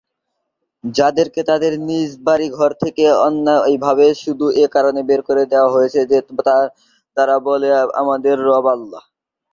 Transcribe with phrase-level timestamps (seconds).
[0.83, 6.17] যাদেরকে তাদের নিজ বাড়ি-ঘর থেকে অন্যায়ভাবে শুধু এ কারণে বের করে দেয়া হয়েছে যে,
[7.17, 7.69] তারা বলে,
[8.01, 9.03] ‘আমাদের রব আল্লাহ’।